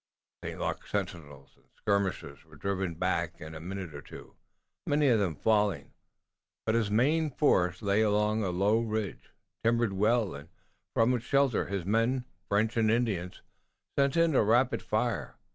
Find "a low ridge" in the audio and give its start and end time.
8.43-9.29